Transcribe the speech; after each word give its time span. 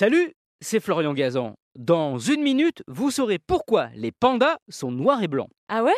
Salut, 0.00 0.32
c'est 0.62 0.80
Florian 0.80 1.12
Gazan. 1.12 1.56
Dans 1.78 2.16
une 2.18 2.40
minute, 2.40 2.82
vous 2.88 3.10
saurez 3.10 3.38
pourquoi 3.38 3.90
les 3.94 4.12
pandas 4.12 4.56
sont 4.70 4.90
noirs 4.90 5.22
et 5.22 5.28
blancs. 5.28 5.50
Ah 5.68 5.84
ouais? 5.84 5.92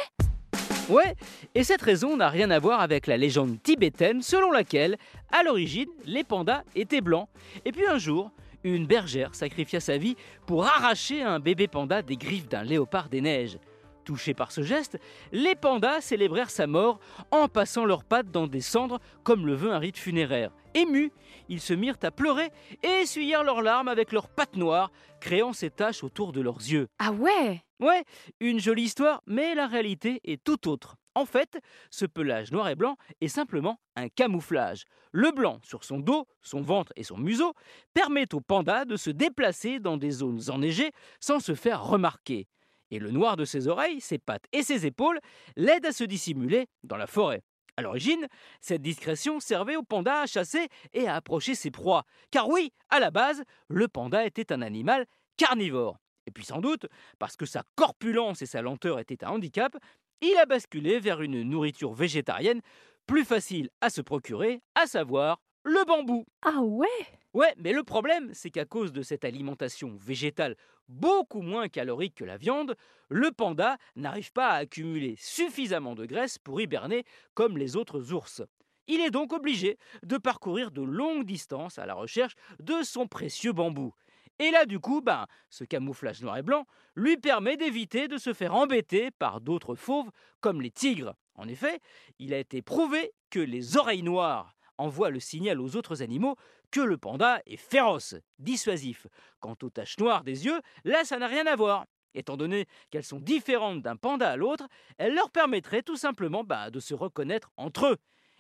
Ouais, 0.89 1.15
et 1.55 1.63
cette 1.63 1.83
raison 1.83 2.17
n'a 2.17 2.29
rien 2.29 2.51
à 2.51 2.59
voir 2.59 2.81
avec 2.81 3.07
la 3.07 3.17
légende 3.17 3.63
tibétaine 3.63 4.21
selon 4.21 4.51
laquelle, 4.51 4.97
à 5.31 5.45
l'origine, 5.45 5.89
les 6.05 6.25
pandas 6.25 6.65
étaient 6.75 7.01
blancs. 7.01 7.29
Et 7.65 7.71
puis 7.71 7.87
un 7.87 7.99
jour, 7.99 8.33
une 8.65 8.89
bergère 8.89 9.37
sacrifia 9.37 9.79
sa 9.79 9.99
vie 9.99 10.17
pour 10.47 10.65
arracher 10.65 11.23
un 11.23 11.39
bébé 11.39 11.69
panda 11.69 12.03
des 12.03 12.17
griffes 12.17 12.49
d'un 12.49 12.65
léopard 12.65 13.09
des 13.09 13.21
neiges. 13.21 13.57
Touchés 14.05 14.35
par 14.35 14.51
ce 14.51 14.63
geste, 14.63 14.99
les 15.31 15.55
pandas 15.55 16.01
célébrèrent 16.01 16.51
sa 16.51 16.67
mort 16.67 16.99
en 17.31 17.47
passant 17.49 17.85
leurs 17.85 18.05
pattes 18.05 18.31
dans 18.31 18.49
des 18.49 18.61
cendres 18.61 18.99
comme 19.23 19.47
le 19.47 19.55
veut 19.55 19.73
un 19.73 19.79
rite 19.79 19.99
funéraire. 19.99 20.51
Émus, 20.75 21.13
ils 21.49 21.61
se 21.61 21.73
mirent 21.73 21.99
à 22.03 22.11
pleurer 22.11 22.51
et 22.83 23.03
essuyèrent 23.03 23.45
leurs 23.45 23.63
larmes 23.63 23.89
avec 23.89 24.11
leurs 24.11 24.29
pattes 24.29 24.57
noires, 24.57 24.91
créant 25.21 25.53
ces 25.53 25.71
taches 25.71 26.03
autour 26.03 26.33
de 26.33 26.41
leurs 26.41 26.59
yeux. 26.59 26.89
Ah 26.99 27.13
ouais? 27.13 27.63
Ouais, 27.79 28.05
une 28.41 28.59
jolie 28.61 28.85
histoire, 28.85 29.23
mais 29.27 29.55
la 29.55 29.67
réalité 29.67 30.21
est 30.25 30.43
tout 30.43 30.69
autre. 30.69 30.97
En 31.15 31.27
fait, 31.27 31.59
ce 31.91 32.07
pelage 32.07 32.53
noir 32.53 32.69
et 32.69 32.75
blanc 32.75 32.97
est 33.21 33.29
simplement 33.29 33.79
un 33.97 34.09
camouflage. 34.09 34.85
Le 35.13 35.31
blanc 35.31 35.61
sur 35.63 35.85
son 35.85 35.99
dos, 35.99 36.27
son 36.41 36.63
ventre 36.63 36.93
et 36.97 37.05
son 37.05 37.19
museau 37.19 37.53
permet 37.93 38.35
au 38.35 38.41
panda 38.41 38.85
de 38.85 38.97
se 38.97 39.11
déplacer 39.11 39.79
dans 39.79 39.99
des 39.99 40.11
zones 40.11 40.49
enneigées 40.49 40.91
sans 41.21 41.39
se 41.39 41.55
faire 41.55 41.85
remarquer 41.85 42.47
et 42.93 42.99
le 42.99 43.11
noir 43.11 43.37
de 43.37 43.45
ses 43.45 43.67
oreilles, 43.67 44.01
ses 44.01 44.19
pattes 44.19 44.45
et 44.53 44.63
ses 44.63 44.87
épaules 44.87 45.19
l'aident 45.57 45.87
à 45.87 45.93
se 45.93 46.05
dissimuler 46.05 46.67
dans 46.85 46.99
la 46.99 47.09
forêt. 47.09 47.43
À 47.79 47.83
l'origine, 47.83 48.29
cette 48.61 48.83
discrétion 48.83 49.41
servait 49.41 49.77
au 49.77 49.83
panda 49.83 50.21
à 50.21 50.27
chasser 50.27 50.69
et 50.93 51.09
à 51.09 51.17
approcher 51.17 51.55
ses 51.55 51.71
proies. 51.71 52.05
Car 52.31 52.49
oui, 52.49 52.71
à 52.91 53.01
la 53.01 53.11
base, 53.11 53.43
le 53.69 53.89
panda 53.89 54.27
était 54.27 54.53
un 54.53 54.61
animal 54.61 55.07
carnivore. 55.39 55.97
Et 56.27 56.31
puis 56.31 56.45
sans 56.45 56.61
doute, 56.61 56.87
parce 57.19 57.37
que 57.37 57.47
sa 57.47 57.65
corpulence 57.75 58.43
et 58.43 58.47
sa 58.47 58.61
lenteur 58.61 59.01
étaient 59.01 59.25
un 59.25 59.31
handicap, 59.31 59.75
il 60.21 60.37
a 60.37 60.45
basculé 60.45 61.01
vers 61.01 61.23
une 61.23 61.43
nourriture 61.43 61.95
végétarienne 61.95 62.61
plus 63.07 63.25
facile 63.25 63.71
à 63.81 63.89
se 63.89 64.03
procurer, 64.03 64.61
à 64.75 64.87
savoir 64.87 65.41
le 65.65 65.85
bambou. 65.85 66.25
Ah 66.43 66.61
ouais? 66.61 66.89
Ouais, 67.35 67.55
mais 67.57 67.73
le 67.73 67.83
problème, 67.83 68.31
c'est 68.35 68.51
qu'à 68.51 68.65
cause 68.65 68.93
de 68.93 69.03
cette 69.03 69.25
alimentation 69.25 69.97
végétale 69.97 70.57
beaucoup 70.89 71.41
moins 71.41 71.69
calorique 71.69 72.17
que 72.17 72.25
la 72.25 72.37
viande, 72.37 72.77
le 73.09 73.31
panda 73.31 73.79
n'arrive 73.97 74.33
pas 74.33 74.49
à 74.49 74.57
accumuler 74.57 75.15
suffisamment 75.19 75.95
de 75.95 76.05
graisse 76.05 76.39
pour 76.39 76.61
hiberner 76.61 77.05
comme 77.35 77.57
les 77.57 77.77
autres 77.77 78.13
ours. 78.13 78.43
Il 78.89 79.01
est 79.01 79.11
donc 79.11 79.33
obligé 79.33 79.79
de 80.03 80.19
parcourir 80.19 80.71
de 80.71 80.83
longues 80.83 81.25
distances 81.25 81.79
à 81.79 81.87
la 81.87 81.95
recherche 81.95 82.35
de 82.61 82.83
son 82.83 83.07
précieux 83.07 83.53
bambou. 83.53 83.95
Et 84.39 84.51
là, 84.51 84.67
du 84.67 84.81
coup, 84.81 85.01
ben, 85.01 85.27
ce 85.51 85.63
camouflage 85.65 86.21
noir 86.23 86.37
et 86.37 86.43
blanc 86.43 86.67
lui 86.97 87.17
permet 87.17 87.57
d'éviter 87.57 88.09
de 88.09 88.19
se 88.19 88.35
faire 88.35 88.55
embêter 88.55 89.11
par 89.13 89.41
d'autres 89.41 89.77
fauves 89.77 90.11
comme 90.41 90.61
les 90.61 90.71
tigres. 90.71 91.15
En 91.37 91.47
effet, 91.49 91.79
il 92.19 92.35
a 92.35 92.39
été 92.39 92.61
prouvé 92.61 93.13
que 93.31 93.39
les 93.39 93.77
oreilles 93.77 94.03
noires 94.03 94.55
envoie 94.83 95.11
le 95.11 95.21
signal 95.21 95.61
aux 95.61 95.77
autres 95.77 96.03
animaux 96.03 96.37
que 96.71 96.81
le 96.81 96.99
panda 96.99 97.41
est 97.47 97.57
féroce, 97.57 98.15
dissuasif. 98.39 99.07
Quant 99.41 99.57
aux 99.63 99.71
taches 99.71 99.99
noires 99.99 100.25
des 100.25 100.45
yeux, 100.45 100.61
là 100.85 101.05
ça 101.05 101.19
n'a 101.19 101.27
rien 101.27 101.47
à 101.47 101.57
voir. 101.57 101.87
Étant 102.15 102.37
donné 102.37 102.67
qu'elles 102.91 103.05
sont 103.05 103.21
différentes 103.21 103.83
d'un 103.83 103.97
panda 103.97 104.29
à 104.29 104.37
l'autre, 104.37 104.69
elles 104.99 105.15
leur 105.15 105.31
permettraient 105.31 105.83
tout 105.83 105.97
simplement 105.97 106.45
bah, 106.45 106.71
de 106.71 106.81
se 106.81 106.95
reconnaître 106.95 107.51
entre 107.57 107.87
eux. 107.87 107.97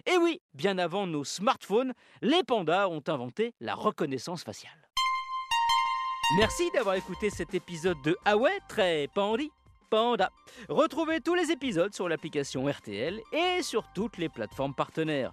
Et 0.06 0.16
oui, 0.16 0.40
bien 0.52 0.78
avant 0.78 1.06
nos 1.06 1.24
smartphones, 1.24 1.94
les 2.20 2.42
pandas 2.42 2.88
ont 2.88 3.02
inventé 3.06 3.54
la 3.60 3.74
reconnaissance 3.74 4.42
faciale. 4.42 4.88
Merci 6.36 6.64
d'avoir 6.74 6.96
écouté 6.96 7.30
cet 7.30 7.54
épisode 7.54 8.00
de 8.04 8.16
Ah 8.24 8.36
ouais, 8.36 8.58
très 8.68 9.08
pandi 9.14 9.50
Panda. 9.90 10.30
Retrouvez 10.70 11.20
tous 11.20 11.34
les 11.34 11.50
épisodes 11.50 11.94
sur 11.94 12.08
l'application 12.08 12.66
RTL 12.66 13.20
et 13.32 13.62
sur 13.62 13.84
toutes 13.92 14.16
les 14.16 14.30
plateformes 14.30 14.74
partenaires. 14.74 15.32